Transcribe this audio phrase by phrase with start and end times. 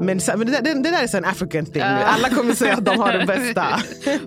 [0.00, 1.82] Men, men det, det, det där är så en African thing.
[1.82, 2.02] nu.
[2.06, 3.66] Alla kommer säga att de har det bästa.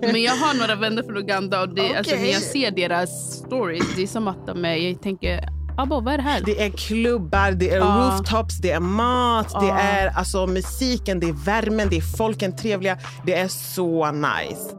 [0.00, 3.84] Men jag har några vänner från Uganda och det, alltså, när jag ser deras stories,
[3.96, 5.48] det är som att de är, jag tänker,
[5.78, 6.42] Abba vad är det här?
[6.46, 8.10] Det är klubbar, det är Ja.
[8.18, 9.78] rooftops, det är mat, det Ja.
[9.78, 12.98] är alltså, musiken, det är värmen, det är folken trevliga.
[13.26, 14.76] Det är så nice.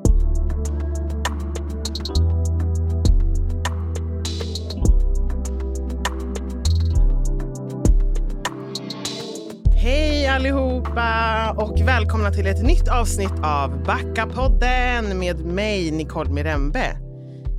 [9.84, 16.98] Hej allihopa och välkomna till ett nytt avsnitt av Backa-podden med mig Nicole Mirembe.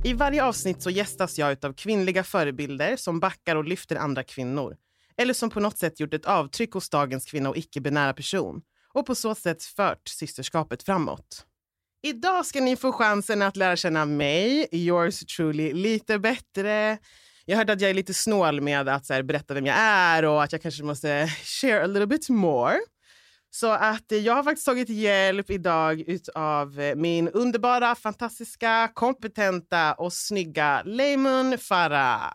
[0.05, 4.75] I varje avsnitt så gästas jag av kvinnliga förebilder som backar och lyfter andra kvinnor.
[5.17, 8.61] Eller som på något sätt gjort ett avtryck hos dagens kvinna och icke-binära person
[8.93, 11.45] och på så sätt fört systerskapet framåt.
[12.03, 16.97] Idag ska ni få chansen att lära känna mig, yours truly, lite bättre.
[17.45, 20.25] Jag hörde att jag är lite snål med att så här, berätta vem jag är
[20.25, 22.79] och att jag kanske måste share a little bit more.
[23.49, 26.03] Så att jag har faktiskt tagit hjälp idag
[26.35, 32.33] av min underbara, fantastiska, kompetenta och snygga Leimun Farah.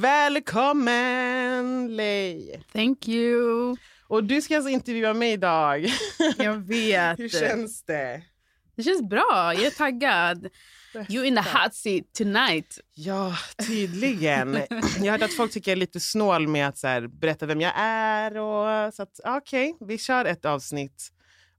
[0.00, 2.62] Välkommen Lei!
[2.72, 3.76] Thank you.
[4.08, 5.86] Och du ska alltså intervjua mig idag.
[6.36, 7.18] Jag vet.
[7.18, 8.22] Hur känns det?
[8.76, 10.48] Det känns bra, jag är taggad.
[11.08, 12.78] You in the hot seat tonight.
[12.94, 14.58] Ja, tydligen.
[15.00, 17.60] Jag hörde att folk tycker jag är lite snål med att så här, berätta vem
[17.60, 18.36] jag är.
[18.36, 21.12] Och, så att, okej, vi kör ett avsnitt.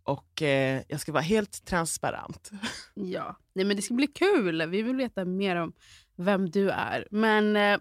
[0.03, 2.51] Och eh, jag ska vara helt transparent.
[2.93, 4.69] Ja, Nej, men det ska bli kul.
[4.69, 5.73] Vi vill veta mer om
[6.15, 7.07] vem du är.
[7.11, 7.79] Men eh,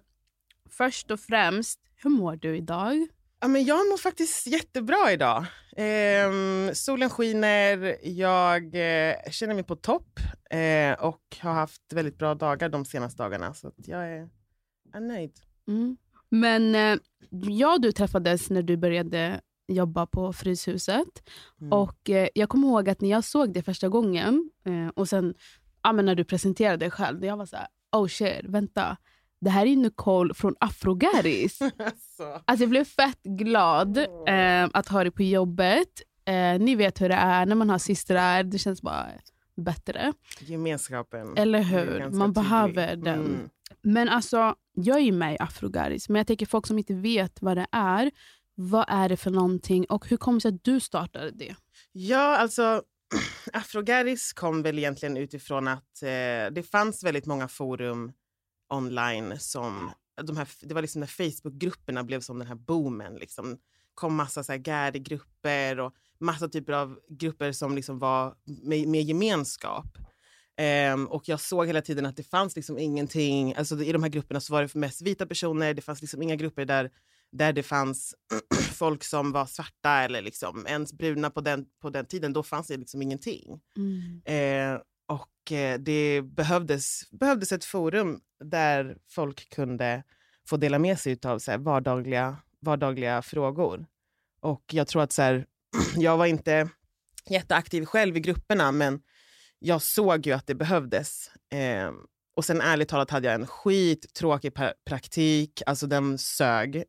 [0.70, 3.06] först och främst, hur mår du idag?
[3.40, 5.44] Ja, men jag mår faktiskt jättebra idag.
[5.76, 12.34] Ehm, solen skiner, jag eh, känner mig på topp eh, och har haft väldigt bra
[12.34, 13.54] dagar de senaste dagarna.
[13.54, 14.28] Så jag är,
[14.94, 15.32] är nöjd.
[15.68, 15.96] Mm.
[16.28, 16.98] Men eh,
[17.30, 21.28] jag och du träffades när du började jobba på Fryshuset.
[21.60, 21.72] Mm.
[21.72, 25.34] Och eh, Jag kommer ihåg att när jag såg det första gången eh, och sen
[25.82, 28.96] ja, när du presenterade dig själv, jag var så här, oh shit, vänta.
[29.40, 31.58] Det här är Nicole från Afrogaris.
[31.78, 36.02] Alltså, Alltså jag blev fett glad eh, att ha dig på jobbet.
[36.24, 38.42] Eh, ni vet hur det är när man har systrar.
[38.42, 39.06] Det känns bara
[39.56, 40.12] bättre.
[40.40, 41.36] gemenskapen.
[41.36, 41.98] Eller hur?
[42.00, 42.34] Man tydlig.
[42.34, 43.20] behöver den.
[43.20, 43.48] Mm.
[43.82, 46.08] Men alltså, jag är ju med i Afrogaris.
[46.08, 48.10] Men jag tänker folk som inte vet vad det är.
[48.54, 51.54] Vad är det för någonting och hur kommer det sig att du startade det?
[51.92, 52.82] Ja, alltså
[53.52, 58.12] Afrogaris kom väl egentligen utifrån att eh, det fanns väldigt många forum
[58.70, 59.90] online som...
[60.22, 63.14] De här, det var liksom när Facebookgrupperna blev som den här boomen.
[63.14, 63.58] Liksom.
[63.94, 69.98] kom massa så här och massa typer av grupper som liksom var med, med gemenskap.
[70.56, 74.10] Ehm, och jag såg hela tiden att det fanns liksom ingenting, alltså i de här
[74.10, 76.90] grupperna så var det mest vita personer, det fanns liksom inga grupper där,
[77.32, 78.14] där det fanns
[78.72, 82.66] folk som var svarta eller liksom ens bruna på den, på den tiden, då fanns
[82.66, 83.60] det liksom ingenting.
[84.24, 90.02] Eh, och eh, det behövdes, behövdes ett forum där folk kunde
[90.48, 93.86] få dela med sig av så här, vardagliga, vardagliga frågor.
[94.40, 95.46] Och jag tror att så här,
[95.96, 96.68] jag var inte
[97.30, 99.00] jätteaktiv själv i grupperna, men
[99.58, 101.30] jag såg ju att det behövdes.
[101.52, 101.92] Eh,
[102.36, 106.76] och sen ärligt talat hade jag en skittråkig pra- praktik, alltså den sög.
[106.76, 106.84] Mm.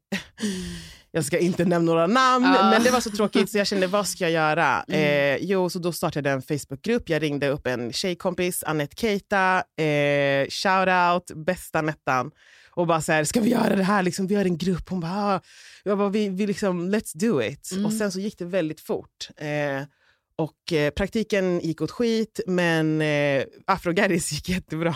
[1.14, 2.70] Jag ska inte nämna några namn, Ah.
[2.70, 4.86] men det var så tråkigt så jag kände vad ska jag göra?
[4.88, 5.36] Mm.
[5.36, 7.10] Eh, jo, så då startade jag en Facebookgrupp.
[7.10, 12.32] Jag ringde upp en tjejkompis, Annette Keita, eh, shout out, bästa Nettan.
[12.74, 14.04] Och bara så här, ska vi göra det här?
[14.04, 14.90] Liksom, vi har en grupp.
[14.90, 15.42] Hon bara, ah.
[15.84, 17.72] jag bara vi, vi liksom, let's do it.
[17.72, 17.86] Mm.
[17.86, 19.30] Och sen så gick det väldigt fort.
[19.38, 19.84] Eh,
[20.36, 24.96] och eh, praktiken gick åt skit, men eh, Afrogaris gick jättebra.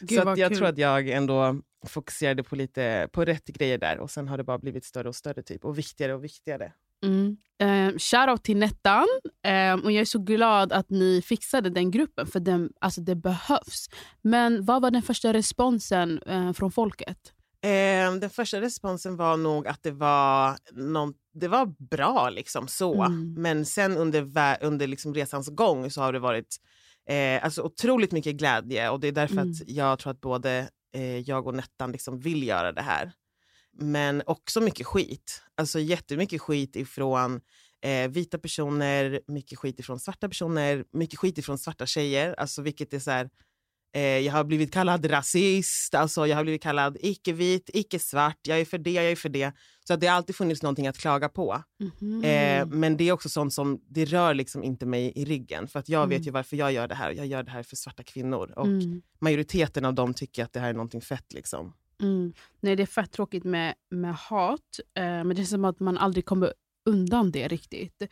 [0.00, 0.58] Gud, så jag kul.
[0.58, 1.56] tror att jag ändå
[1.88, 5.16] fokuserade på lite på rätt grejer där och sen har det bara blivit större och
[5.16, 6.72] större typ och viktigare och viktigare.
[7.04, 7.36] Mm.
[7.58, 9.06] Eh, shoutout till Nettan.
[9.46, 13.14] Eh, och jag är så glad att ni fixade den gruppen, för den, alltså det
[13.14, 13.86] behövs.
[14.22, 17.18] Men vad var den första responsen eh, från folket?
[17.62, 23.02] Eh, den första responsen var nog att det var, någon, det var bra liksom så.
[23.02, 23.34] Mm.
[23.38, 26.56] Men sen under, under liksom resans gång så har det varit
[27.08, 29.50] eh, alltså otroligt mycket glädje och det är därför Mm.
[29.50, 33.12] att jag tror att både eh, jag och Nettan liksom vill göra det här.
[33.72, 35.42] Men också mycket skit.
[35.54, 37.40] Alltså jättemycket skit ifrån
[37.82, 42.34] eh, vita personer, mycket skit ifrån svarta personer, mycket skit ifrån svarta tjejer.
[42.38, 43.30] Alltså vilket är så här,
[44.00, 48.78] jag har blivit kallad rasist, alltså jag har blivit kallad icke-vit, icke-svart, jag är för
[48.78, 49.52] det, jag är för det.
[49.86, 51.62] Så att det har alltid funnits någonting att klaga på.
[52.00, 52.24] Mhm.
[52.24, 55.68] Eh, men det är också sånt som, det rör liksom inte mig i ryggen.
[55.68, 56.22] För att jag vet Mm.
[56.24, 57.10] ju varför jag gör det här.
[57.10, 58.52] Jag gör det här för svarta kvinnor.
[58.56, 59.02] Och Mm.
[59.20, 61.32] majoriteten av dem tycker att det här är någonting fett.
[61.32, 61.72] Liksom.
[62.02, 62.32] Mm.
[62.60, 64.60] Nej, det är fett tråkigt med, med hat.
[64.96, 66.52] Eh, men det är som att man aldrig kommer
[66.86, 68.02] undan det riktigt.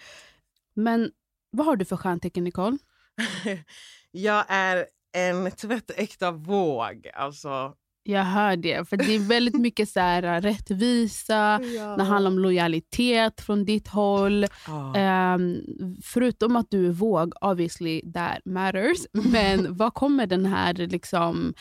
[0.75, 1.11] Men
[1.51, 2.79] vad har du för stjärntecken, Nicole?
[4.11, 7.11] jag är en tvättäkta våg.
[7.15, 7.75] Alltså,
[8.05, 8.89] Jag hör det.
[8.89, 11.59] För Det är väldigt mycket så här, äh, rättvisa,
[11.97, 14.47] det handlar om lojalitet från ditt håll.
[14.67, 14.97] Ja.
[14.97, 15.57] Ehm,
[16.03, 18.99] förutom att du är våg, obviously that matters.
[19.33, 21.55] Men vad kommer den här liksom,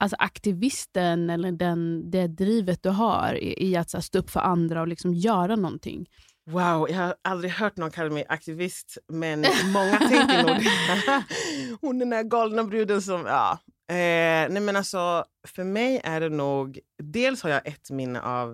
[0.00, 4.40] alltså aktivisten eller den, det drivet du har i, i att här, stå upp för
[4.40, 6.06] andra och liksom göra någonting?
[6.50, 10.62] Wow, jag har aldrig hört någon kalla mig aktivist, men många tänker nog.
[11.80, 13.26] Hon den där galna bruden som...
[13.26, 13.58] Ja.
[13.90, 16.78] Eh, nej men alltså, för mig är det nog...
[17.02, 18.52] Dels har jag ett minne av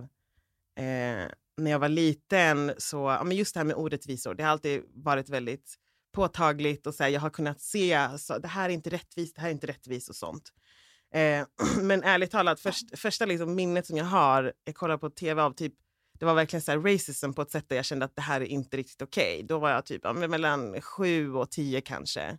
[0.79, 4.35] eh, när jag var liten, så, ja, men just det här med orättvisor.
[4.35, 5.75] Det har alltid varit väldigt
[6.15, 9.41] påtagligt och så här, jag har kunnat se så, det här är inte rättvist, det
[9.41, 10.53] här är inte rättvist och sånt.
[11.15, 11.47] Eh,
[11.81, 15.53] men ärligt talat, först, första liksom minnet som jag har, jag kollade på tv av
[15.53, 15.75] typ
[16.25, 18.41] det var verkligen så här racism på ett sätt där jag kände att det här
[18.41, 19.43] är inte riktigt okej.
[19.49, 22.39] Då var jag typ ja, mellan sju och tio kanske.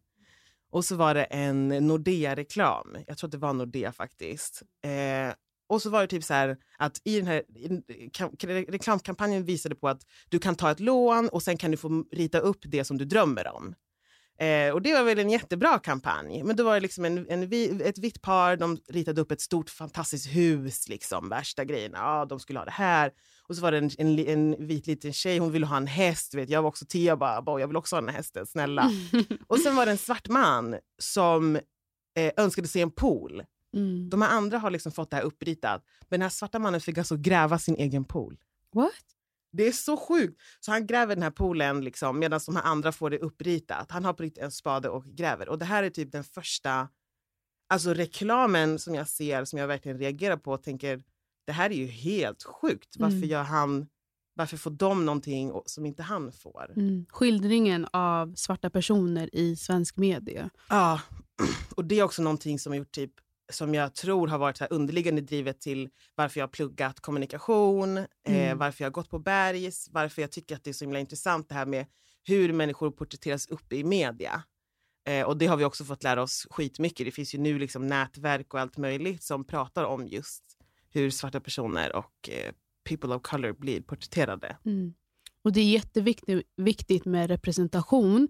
[0.71, 2.97] Och så var det en Nordea-reklam.
[3.07, 4.61] Jag tror att det var Nordea faktiskt.
[4.83, 5.33] Eh,
[5.67, 9.87] och så var det typ så här att i den här i- reklamkampanjen visade på
[9.89, 12.97] att du kan ta ett lån och sen kan du få rita upp det som
[12.97, 13.75] du drömmer om.
[14.39, 16.43] Eh, och det var väl en jättebra kampanj.
[16.43, 17.43] Men då var det liksom en, en,
[17.81, 21.97] ett vitt par, de ritade upp ett stort fantastiskt hus, liksom, värsta grejerna.
[21.97, 23.11] Ja, de skulle ha det här.
[23.47, 26.33] Och så var det en, en, en vit liten tjej, hon ville ha en häst.
[26.33, 26.49] Vet.
[26.49, 28.91] Jag var också tio och bara, "Boy, jag vill också ha den här hästen, snälla.
[29.47, 31.55] och sen var det en svart man som
[32.15, 33.43] eh, önskade se en pool.
[33.75, 34.09] Mm.
[34.09, 35.83] De här andra har liksom fått det här uppritat.
[36.01, 38.37] Men den här svarta mannen fick alltså gräva sin egen pool.
[38.73, 38.91] What?
[39.51, 40.41] Det är så sjukt.
[40.59, 43.91] Så han gräver den här poolen liksom, medan de här andra får det uppritat.
[43.91, 45.49] Han har på riktigt en spade och gräver.
[45.49, 46.87] Och det här är typ den första
[47.67, 51.03] alltså reklamen som jag ser, som jag verkligen reagerar på och tänker
[51.45, 52.95] det här är ju helt sjukt.
[52.99, 53.29] Varför Mm.
[53.29, 53.87] gör han,
[54.35, 56.71] varför får de någonting som inte han får?
[56.77, 57.05] Mm.
[57.09, 60.49] Skildringen av svarta personer i svensk media.
[60.69, 61.01] Ja,
[61.75, 63.11] och det är också någonting som har gjort typ
[63.53, 67.97] som jag tror har varit så här underliggande drivet till varför jag har pluggat kommunikation,
[67.97, 68.57] eh, Mm.
[68.57, 71.49] varför jag har gått på Bergs, varför jag tycker att det är så himla intressant
[71.49, 71.85] det här med
[72.23, 74.43] hur människor porträtteras upp i media.
[75.07, 77.05] Eh, och det har vi också fått lära oss skitmycket.
[77.05, 80.43] Det finns ju nu liksom nätverk och allt möjligt som pratar om just
[80.95, 82.51] hur svarta personer och eh,
[82.89, 84.57] people of color blir porträtterade.
[84.65, 84.93] Mm.
[85.43, 88.27] Och Det är jätteviktigt viktigt med representation,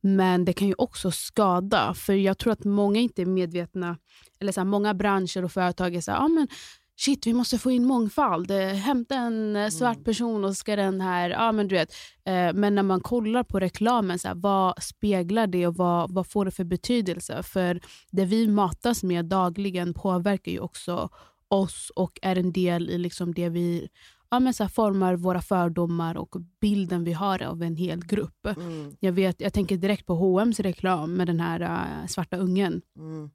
[0.00, 1.94] men det kan ju också skada.
[1.94, 3.98] För Jag tror att många inte är medvetna,
[4.40, 6.48] eller så här, många branscher och företag är så här, ah, men
[6.96, 8.50] shit vi måste få in mångfald.
[8.50, 10.04] Hämta en eh, svart Mm.
[10.04, 11.30] person och ska den här...
[11.30, 11.92] Ja, men, du vet.
[12.24, 16.26] Eh, men när man kollar på reklamen, så här, vad speglar det och vad, vad
[16.26, 17.42] får det för betydelse?
[17.42, 17.80] För
[18.10, 21.08] det vi matas med dagligen påverkar ju också
[21.48, 23.88] oss och är en del i liksom det vi
[24.30, 28.46] ja, men så här, formar våra fördomar och bilden vi har av en hel grupp.
[28.46, 32.82] Mm, Jag, vet, jag tänker direkt på H&M's reklam med den här eh, svarta ungen.
[32.98, 33.30] mm,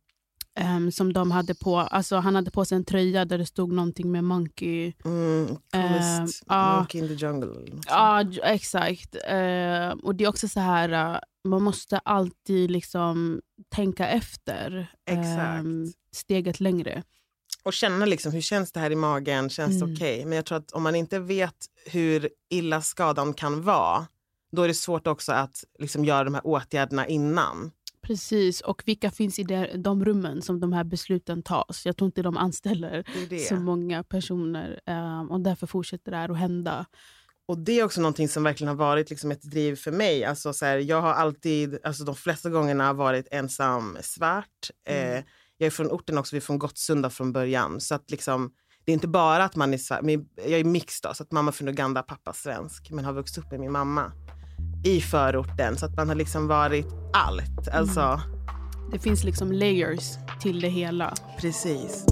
[0.59, 3.71] ehm, som de hade på, alltså, han hade på sig en tröja där det stod
[3.71, 4.93] någonting med monkey.
[5.73, 6.77] mm, ja.
[6.77, 7.49] monkey in the jungle.
[7.87, 9.15] Ja, j- exakt.
[9.27, 15.39] Ehm, och det är också så här, eh, man måste alltid liksom tänka efter Exakt.
[15.39, 17.03] ehm, steget längre.
[17.63, 19.95] Och känna liksom, hur känns det här i magen, känns det Mm.
[19.95, 20.25] okej?
[20.25, 21.55] Men jag tror att om man inte vet
[21.85, 24.07] hur illa skadan kan vara,
[24.51, 27.71] då är det svårt också att liksom göra de här åtgärderna innan.
[28.01, 31.85] Precis, och vilka finns i de, de rummen som de här besluten tas?
[31.85, 33.39] Jag tror inte de anställer Det det.
[33.39, 36.85] så många personer ehm, och därför fortsätter det här att hända.
[37.45, 40.25] Och det är också någonting som verkligen har varit liksom ett driv för mig.
[40.25, 44.69] Alltså så här, jag har alltid, alltså de flesta gångerna varit ensam svart.
[44.87, 45.17] Mm.
[45.17, 45.23] Eh,
[45.57, 47.79] jag är från orten också, vi är från Gottsunda från början.
[47.81, 48.51] Så att liksom,
[48.85, 51.47] det är inte bara att man är men jag är mixed då, så att mamma
[51.47, 52.91] är från Uganda, pappa svensk.
[52.91, 54.11] Men har vuxit upp med min mamma
[54.85, 55.77] i förorten.
[55.77, 57.67] Så att man har liksom varit allt.
[57.73, 58.21] Alltså,
[58.91, 60.03] Det finns liksom layers
[60.41, 61.13] till det hela.
[61.39, 62.05] precis.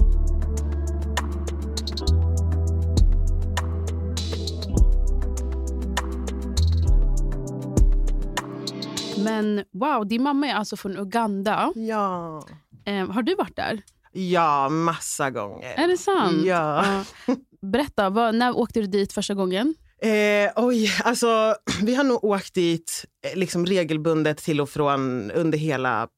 [9.24, 11.72] Men wow, din mamma är alltså från Uganda.
[11.74, 12.42] Ja.
[12.84, 13.82] Ehm, har du varit där?
[14.12, 15.74] Ja, massa gånger.
[15.76, 16.44] Är det sant?
[16.44, 17.04] Ja.
[17.26, 17.36] Ja.
[17.62, 19.74] Berätta, vad, när åkte du dit första gången?
[20.02, 25.58] Eh, oj, alltså vi har nog åkt dit eh, liksom regelbundet till och från under
[25.58, 26.08] hela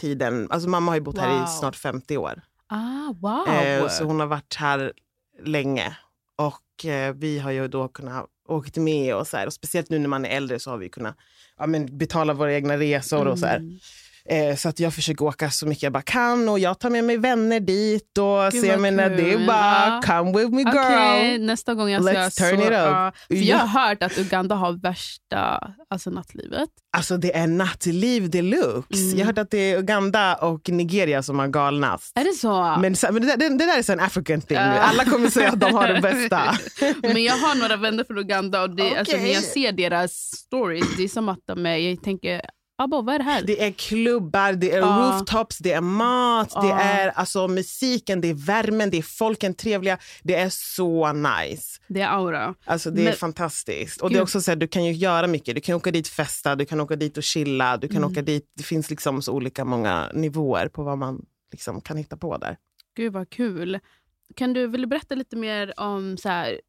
[0.00, 0.46] tiden.
[0.50, 1.44] Alltså mamma har ju bott här Wow.
[1.44, 2.42] i snart 50 år.
[2.68, 3.48] Ah, wow!
[3.48, 4.92] Eh, så hon har varit här
[5.44, 5.96] länge.
[6.36, 9.46] Och eh, vi har ju då kunnat åka med och så här.
[9.46, 11.16] Och speciellt nu när man är äldre så har vi kunnat
[11.58, 13.78] ja, men betala våra egna resor och så här.
[14.28, 14.50] Mm.
[14.50, 17.04] Eh, så att jag försöker åka så mycket jag bara kan och jag tar med
[17.04, 18.18] mig vänner dit.
[18.18, 20.00] Och Gud, så jag menar, det är bara Ja.
[20.06, 20.68] come with me girl.
[20.76, 22.72] Okej, nästa gång jag Let's ska turn så, it up.
[23.28, 23.56] för Jag Ja.
[23.56, 26.68] har hört att Uganda har värsta alltså, nattlivet.
[26.96, 29.02] Alltså det är nattliv deluxe.
[29.02, 29.18] Mm.
[29.18, 32.18] Jag har hört att det är Uganda och Nigeria som har galnast.
[32.18, 32.62] Är det så?
[32.80, 34.56] Men, men det, det, det där är så en African thing.
[34.56, 34.62] Ja.
[34.62, 36.56] Alla kommer säga att de har det bästa.
[37.02, 40.96] Men jag har några vänner från Uganda och det, alltså, när jag ser deras stories,
[40.96, 42.40] det är som att de är, jag tänker,
[42.82, 43.42] Abba vad är det här?
[43.42, 45.12] Det är klubbar, det är Ja.
[45.18, 46.80] rooftops, det är mat, det Ja.
[46.80, 49.98] är alltså, musiken, det är värmen, det är folken trevliga.
[50.22, 51.80] Det är så nice.
[51.88, 52.54] Det är aura.
[52.64, 54.00] Alltså, det är Men- fantastiskt.
[54.00, 54.18] Och det Gud.
[54.18, 55.54] är också så här, du kan ju göra mycket.
[55.54, 57.76] Du kan åka dit festa, du kan åka dit och chilla.
[57.76, 58.10] Du kan Mm.
[58.10, 58.52] åka dit.
[58.56, 62.56] Det finns liksom så olika många nivåer på vad man liksom kan hitta på där.
[62.96, 63.78] Gud vad kul.
[64.36, 66.60] Kan du, vill du berätta lite mer om så här,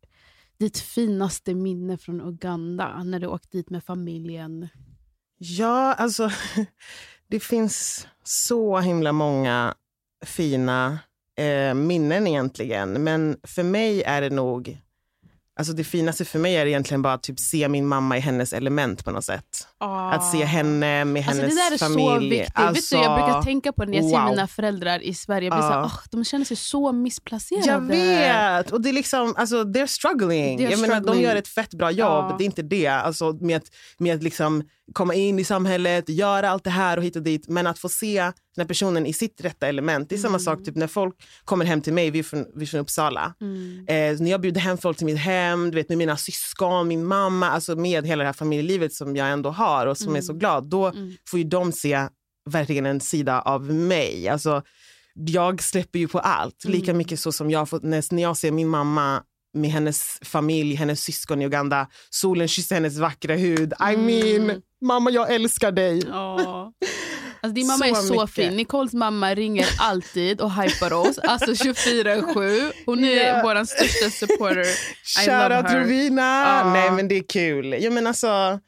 [0.60, 4.68] ditt finaste minne från Uganda när du åkte dit med familjen?
[5.46, 6.30] Ja, alltså
[7.30, 9.74] det finns så himla många
[10.26, 11.00] fina
[11.40, 13.04] eh, minnen egentligen.
[13.04, 14.78] Men för mig är det nog...
[15.56, 18.54] Alltså det finaste för mig är egentligen bara att typ se min mamma i hennes
[18.54, 19.68] element på något sätt.
[20.12, 22.06] Att se henne med Alltså hennes det där är familj.
[22.06, 22.60] så viktigt.
[22.60, 24.30] Vet du, jag brukar tänka på det när jag ser wow.
[24.30, 25.48] mina föräldrar i Sverige.
[25.48, 25.70] Jag blir Ja.
[25.70, 27.68] så här, "Åh, de känner sig så missplacerade.
[27.68, 28.72] Jag vet!
[28.72, 30.60] Och det är liksom, alltså, they're struggling.
[30.60, 31.24] They're jag Menar, de struggling.
[31.24, 32.26] gör ett fett bra jobb.
[32.30, 32.36] Ja.
[32.38, 32.88] Det är inte det.
[32.88, 33.62] Alltså, med
[33.98, 34.64] med liksom
[34.94, 37.48] komma in i samhället, göra allt det här och hit och dit.
[37.48, 40.10] Men att få se den personen i sitt rätta element.
[40.10, 40.40] Det är samma Mm.
[40.40, 43.34] sak typ när folk kommer hem till mig, vi är från, vi är från Uppsala.
[43.42, 43.86] Mm.
[43.88, 47.06] Eh, när jag bjuder hem folk till mitt hem, du vet, med mina syskon, min
[47.06, 50.18] mamma, alltså med hela det här familjelivet som jag ändå har och som Mm.
[50.18, 50.64] är så glad.
[50.70, 51.14] Då Mm.
[51.30, 52.08] får ju de se
[52.50, 54.28] verkligen en sida av mig.
[54.30, 54.62] Alltså,
[55.16, 56.66] jag släpper ju på allt.
[56.66, 56.98] Lika Mm.
[56.98, 61.46] mycket så som jag när jag ser min mamma med hennes familj, hennes syskon i
[61.46, 61.88] Uganda.
[62.10, 63.74] Solen kysser hennes vackra hud.
[63.74, 64.06] I Mm.
[64.46, 66.02] mean, mamma jag älskar dig.
[66.08, 68.30] Alltså din mamma är Så så mycket.
[68.36, 68.56] fin.
[68.56, 71.18] Nicoles mamma ringer alltid och hypar oss.
[71.18, 72.72] Alltså 24-7.
[72.86, 73.42] Hon är Ja.
[73.44, 74.60] vår största supporter.
[74.62, 75.80] I love Shoutout her.
[75.80, 76.72] Rovina!
[76.74, 77.76] Nej men det är kul.
[77.84, 78.60] Jag men alltså,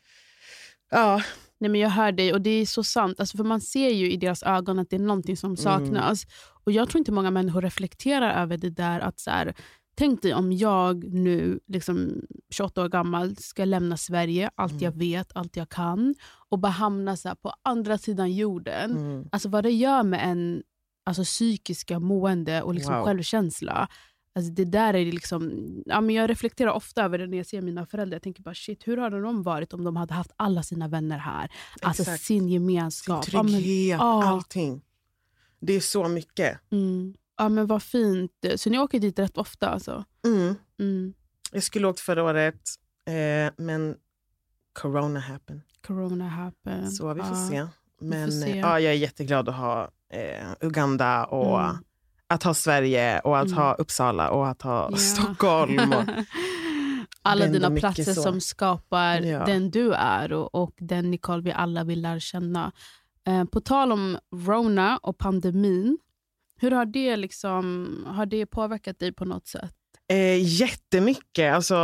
[0.92, 1.22] ja.
[1.60, 3.20] Nej, men jag hör dig och det är så sant.
[3.20, 6.24] Alltså, för Man ser ju i deras ögon att det är någonting som saknas.
[6.66, 9.00] Och Jag tror inte många människor reflekterar över det där.
[9.00, 9.54] att så här,
[9.96, 15.32] Tänk dig om jag nu, liksom 28 år gammal, ska lämna Sverige, allt jag vet,
[15.36, 16.16] allt jag kan
[16.50, 18.92] och bara hamna så på andra sidan jorden.
[18.92, 19.30] Mm.
[19.32, 20.64] Alltså vad det gör med en
[21.06, 23.06] alltså, psykiska mående och liksom Wow.
[23.06, 23.88] självkänsla.
[24.36, 25.52] Alltså, det där är liksom,
[25.86, 28.16] ja, men jag reflekterar ofta över det när jag ser mina föräldrar.
[28.16, 31.18] Jag tänker bara shit, hur hade de varit om de hade haft alla sina vänner
[31.18, 31.52] här?
[31.82, 32.22] Alltså Exakt.
[32.24, 33.26] sin Sin gemenskap.
[33.32, 34.24] Ja, men, trygghet, ja.
[34.28, 34.82] allting.
[35.60, 36.60] Det är så mycket.
[36.72, 38.32] mm, ja, men vad fint.
[38.56, 40.04] Så ni åker dit rätt ofta alltså?
[40.26, 40.56] Mm.
[40.80, 41.14] Mm.
[41.52, 42.62] Jag skulle åkt förra året,
[43.08, 43.96] eh, men
[44.74, 45.62] corona happened.
[45.88, 46.94] Corona happened.
[46.94, 47.50] Så vi får ja.
[47.50, 47.68] se.
[48.02, 48.52] Men se.
[48.52, 51.76] eh, Ja, jag är jätteglad att ha eh, Uganda och Mm.
[52.28, 53.58] att ha Sverige och att Mm.
[53.58, 54.98] ha Uppsala och att ha Ja.
[54.98, 55.94] Stockholm.
[55.94, 56.04] Och,
[57.22, 58.22] alla dina platser så.
[58.22, 59.46] som skapar Ja.
[59.46, 62.72] den du är och, och den Nicole vi alla vill lära känna.
[63.28, 65.98] Eh, på tal om Rona och pandemin,
[66.62, 69.72] hur har det, liksom, har det påverkat dig på något sätt?
[70.10, 71.54] eh, jättemycket.
[71.54, 71.76] Alltså,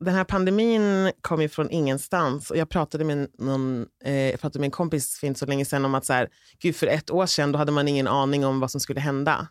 [0.00, 2.50] den här pandemin kom ju från ingenstans.
[2.50, 5.64] Och jag, pratade med någon, eh, jag pratade med en kompis för inte så länge
[5.64, 6.28] sedan om att så här,
[6.62, 9.48] gud, för ett år sedan då hade man ingen aning om vad som skulle hända.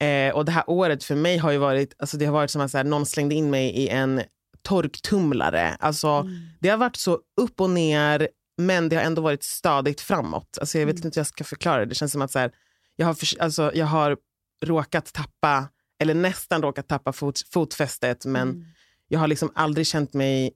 [0.00, 2.60] Eh, och Det här året för mig har ju varit, alltså det har varit som
[2.62, 4.22] att så här, någon slängde in mig i en
[4.62, 5.76] torktumlare.
[5.80, 6.34] Alltså, Mm.
[6.60, 10.58] Det har varit så upp och ner, men det har ändå varit stadigt framåt.
[10.60, 11.06] Alltså jag vet Mm.
[11.06, 11.86] inte hur jag ska förklara det.
[11.86, 12.52] Det känns som att så här,
[12.96, 14.16] jag, har alltså, jag har
[14.64, 15.68] råkat tappa,
[16.02, 18.64] eller nästan råkat tappa fot, fotfästet, men Mm.
[19.08, 20.52] jag har liksom aldrig känt mig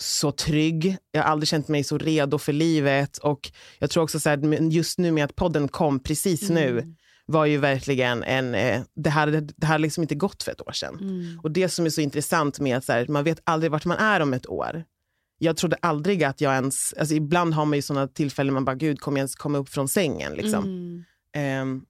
[0.00, 0.96] så trygg.
[1.12, 3.18] Jag har aldrig känt mig så redo för livet.
[3.18, 6.94] Och jag tror också så här, just nu med att podden kom precis nu Mm.
[7.26, 8.54] var ju verkligen en...
[8.54, 10.98] Eh, det hade det hade liksom inte gått för ett år sedan.
[11.00, 11.40] Mm.
[11.42, 13.98] Och det som är så intressant med att så här, man vet aldrig vart man
[13.98, 14.84] är om ett år.
[15.38, 16.92] Jag trodde aldrig att jag ens...
[16.98, 19.68] Alltså ibland har man ju såna tillfällen man bara, gud, kommer jag ens komma upp
[19.68, 20.32] från sängen?
[20.34, 20.64] Liksom.
[20.64, 21.04] Mm.
[21.36, 21.84] Ehm,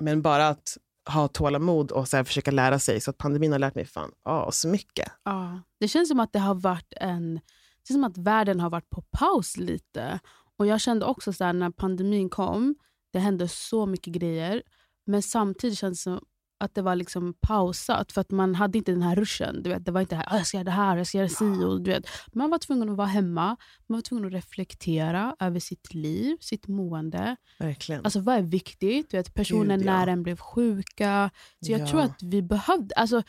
[0.00, 0.78] men bara att
[1.08, 3.00] ha tålamod och så här, försöka lära sig.
[3.00, 5.12] Så att pandemin har lärt mig fan, oh, så mycket.
[5.24, 5.60] Ja.
[5.80, 7.34] Det känns som att det har varit en...
[7.34, 10.20] Det känns som att världen har varit på paus lite.
[10.56, 12.74] Och Jag kände också så här, när pandemin kom,
[13.12, 14.62] det hände så mycket grejer.
[15.06, 16.24] Men samtidigt kändes det som
[16.58, 18.12] att det var liksom pausat.
[18.12, 19.62] För att man hade inte den här ruschen.
[19.62, 21.28] Du vet, det var inte här, "Ah, jag ska göra det här, jag ska göra
[21.28, 21.44] si.
[21.64, 22.06] Och, du vet.
[22.32, 23.46] Man var tvungen att vara hemma.
[23.86, 27.36] Man var tvungen att reflektera över sitt liv, sitt mående.
[27.58, 28.04] Verkligen.
[28.04, 29.10] Alltså vad är viktigt?
[29.10, 29.76] Du vet, Gud, ja.
[29.76, 31.30] när en blev sjuka.
[31.66, 31.86] Så jag Ja.
[31.88, 32.94] tror att vi behövde...
[32.94, 33.22] Alltså,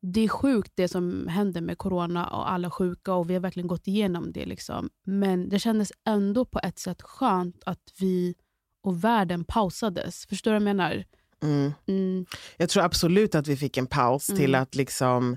[0.00, 3.66] det är sjukt det som händer med corona och alla sjuka och vi har verkligen
[3.66, 4.46] gått igenom det.
[4.46, 4.90] Liksom.
[5.04, 8.34] Men det kändes ändå på ett sätt skönt att vi
[8.82, 10.26] och världen pausades.
[10.26, 11.04] Förstår du vad jag menar?
[11.42, 11.72] Mm.
[11.88, 12.26] Mm.
[12.56, 14.40] Jag tror absolut att vi fick en paus Mm.
[14.40, 15.36] till att liksom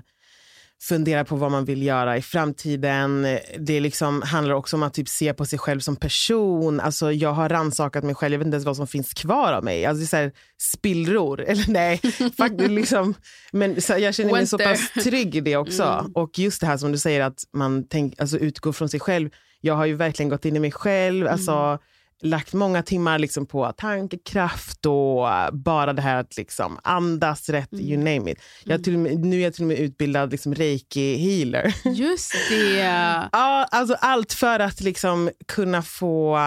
[0.82, 3.26] fundera på vad man vill göra i framtiden.
[3.58, 6.80] Det liksom handlar också om att typ se på sig själv som person.
[6.80, 9.64] Alltså, jag har rannsakat mig själv, jag vet inte ens vad som finns kvar av
[9.64, 9.86] mig.
[9.86, 10.32] Alltså, det är så här,
[10.72, 11.40] spillror.
[11.48, 12.00] Eller nej,
[12.36, 13.14] faktiskt liksom,
[13.52, 15.82] men så, jag känner mig så pass trygg i det också.
[15.82, 16.12] Mm.
[16.12, 19.30] Och just det här som du säger att man tänk, alltså, utgår från sig själv.
[19.60, 21.26] Jag har ju verkligen gått in i mig själv.
[21.28, 21.78] Alltså, Mm.
[22.22, 27.84] Lagt många timmar liksom på tankekraft och bara det här att liksom andas rätt, Mm.
[27.86, 28.38] you name it.
[28.64, 31.74] Jag och med, nu är jag till och med utbildad liksom reiki-healer.
[31.84, 32.78] Just det.
[33.32, 36.38] ja, alltså allt för att liksom kunna få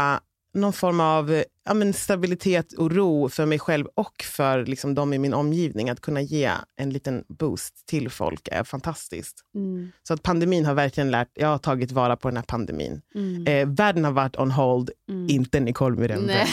[0.53, 4.95] någon form av äh, ja, men stabilitet och ro för mig själv och för liksom
[4.95, 5.89] de i min omgivning.
[5.89, 9.35] Att kunna ge en liten boost till folk är fantastiskt.
[9.55, 9.91] Mm.
[10.07, 13.01] Så att pandemin har verkligen lärt, jag har tagit vara på den här pandemin.
[13.15, 13.47] Mm.
[13.47, 15.29] Eh, världen har varit on hold, Mm.
[15.29, 16.33] inte Nicole Miranda.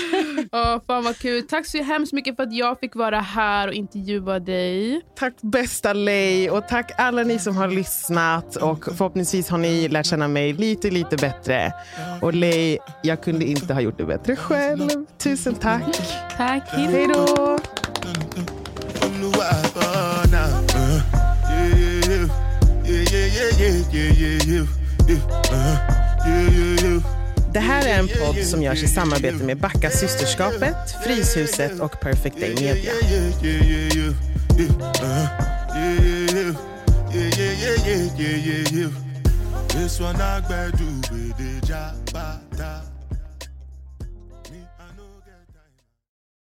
[0.51, 1.47] oh, fan vad kul.
[1.47, 5.01] Tack så hemskt mycket för att jag fick vara här och intervjua dig.
[5.15, 10.05] Tack bästa Lei och tack alla ni som har lyssnat och förhoppningsvis har ni lärt
[10.05, 11.73] känna mig lite, lite bättre.
[12.21, 14.89] Och Lei, jag kunde inte ha gjort det bättre själv.
[15.17, 15.83] Tusen tack.
[16.37, 16.63] Tack.
[16.69, 17.59] Hej då.
[22.87, 24.67] yeah, yeah, yeah, yeah, yeah, yeah,
[25.07, 25.19] yeah,
[25.51, 25.77] uh,
[26.27, 26.74] yeah, yeah.
[27.55, 32.39] Det här är en podd som görs i samarbete med Backa Systerskapet, Fryshuset och Perfect
[32.39, 32.93] Day Media.
[39.67, 42.44] This one I better do with the job.